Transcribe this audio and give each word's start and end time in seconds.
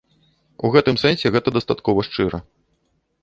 У 0.69 0.69
гэтым 0.75 0.95
сэнсе 1.03 1.27
гэта 1.35 1.53
дастаткова 1.57 2.05
шчыра. 2.09 2.39